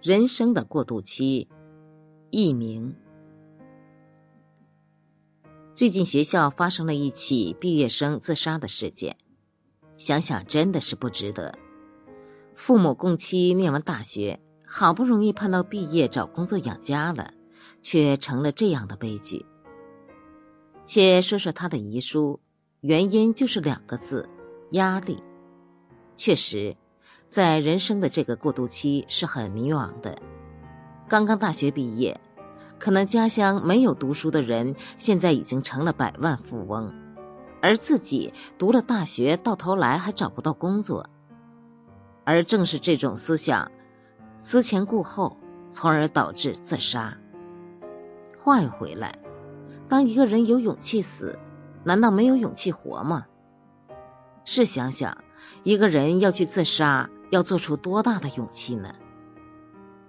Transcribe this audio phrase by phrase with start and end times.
[0.00, 1.48] 人生的过渡期，
[2.30, 2.94] 佚名。
[5.74, 9.16] 最近学校发生了一起毕业生自杀的事件，
[9.96, 11.52] 想想真的是不值得。
[12.54, 17.34] 父母供妻念完大学，好不容易盼到毕业找工作养家了，
[17.82, 19.44] 却成了这样的悲剧。
[20.84, 22.38] 且说说他的遗书，
[22.82, 24.28] 原因就是两个字：
[24.70, 25.20] 压力。
[26.14, 26.76] 确实。
[27.28, 30.18] 在人生的这个过渡期是很迷茫的。
[31.06, 32.18] 刚刚大学毕业，
[32.78, 36.90] 可能家乡没有读书的人现在已经成了百万富翁，
[37.60, 41.06] 而自己读了大学，到头来还找不到工作。
[42.24, 43.70] 而正是这种思想，
[44.38, 45.36] 思前顾后，
[45.70, 47.14] 从而导致自杀。
[48.40, 49.18] 话又回来，
[49.86, 51.38] 当一个人有勇气死，
[51.84, 53.26] 难道没有勇气活吗？
[54.46, 55.16] 试想想，
[55.62, 57.06] 一个人要去自杀。
[57.30, 58.94] 要做出多大的勇气呢？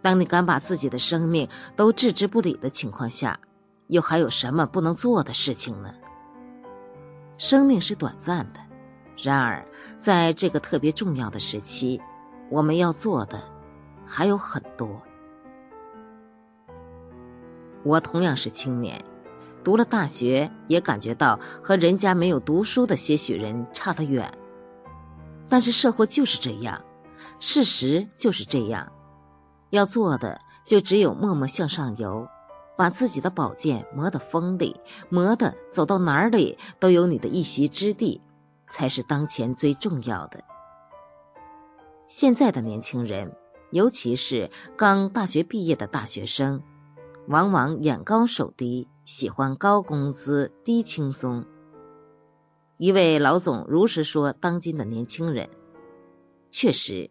[0.01, 3.37] 当你敢把自己的生命都置之不理的情况下，
[3.87, 5.93] 又还有什么不能做的事情呢？
[7.37, 8.59] 生命是短暂的，
[9.17, 9.65] 然而
[9.97, 12.01] 在这个特别重要的时期，
[12.49, 13.41] 我们要做的
[14.05, 15.01] 还有很多。
[17.83, 19.03] 我同样是青年，
[19.63, 24.31] 读了大学，也感觉到和人家没有读书的些许人差得远。
[25.49, 26.81] 但是社会就是这样。
[27.39, 28.91] 事实就是这样，
[29.69, 32.27] 要做的就只有默默向上游，
[32.77, 38.21] 把自己的宝剑磨得锋利，磨得走到哪里都有你的一席之地，
[38.67, 40.43] 才是当前最重要的。
[42.07, 43.33] 现在的年轻人，
[43.71, 46.61] 尤其是刚大学毕业的大学生，
[47.27, 51.45] 往往眼高手低，喜欢高工资低轻松。
[52.77, 55.49] 一位老总如实说：“当今的年轻人，
[56.49, 57.09] 确实。”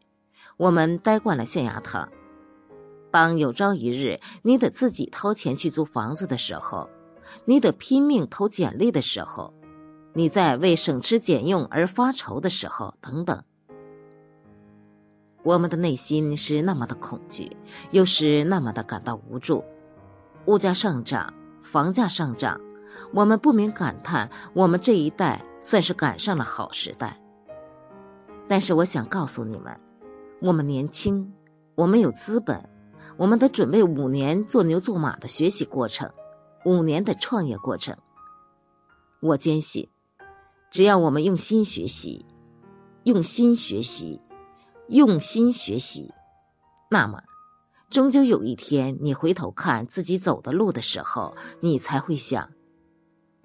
[0.59, 2.09] 我们待惯了象牙塔，
[3.13, 6.91] 当有朝一日你得自己掏钱去租房子的时候，
[7.45, 9.55] 你得拼命投简历的时候，
[10.15, 13.41] 你在为省吃俭用而发愁的时候，等等，
[15.45, 17.57] 我们的内心是那么的恐惧，
[17.93, 19.65] 又是那么的感到无助。
[20.47, 21.33] 物价上涨，
[21.63, 22.61] 房价上涨，
[23.15, 27.17] 我们不免感叹：我们这一代算是赶上了好时代。
[28.49, 29.88] 但是，我想告诉你们。
[30.41, 31.33] 我们年轻，
[31.75, 32.69] 我们有资本，
[33.17, 36.09] 我们得准备五年做牛做马的学习过程，
[36.65, 37.97] 五年的创业过程。
[39.21, 39.89] 我坚信，
[40.71, 42.25] 只要我们用心学习，
[43.03, 44.21] 用心学习，
[44.87, 46.15] 用心学习，
[46.89, 47.21] 那么，
[47.91, 52.49] 终究有一天，你回头看自己走的路的时候，你才会想，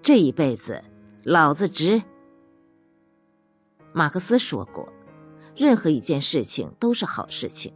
[0.00, 0.84] 这一辈子，
[1.24, 2.00] 老子值。
[3.92, 4.93] 马克思说过。
[5.56, 7.72] 任何一件事情都是好事情。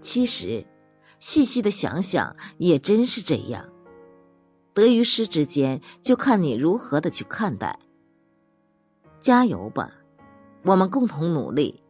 [0.00, 0.66] 其实，
[1.18, 3.68] 细细的想想，也真是这样。
[4.74, 7.78] 得与失之间，就看你如何的去看待。
[9.20, 9.92] 加油吧，
[10.64, 11.82] 我们共同努力，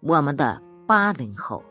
[0.00, 1.62] 我们的八零后。